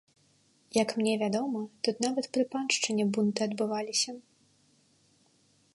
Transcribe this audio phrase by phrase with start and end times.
[0.83, 4.17] Як мне вядома, тут нават пры паншчыне бунты адбываліся.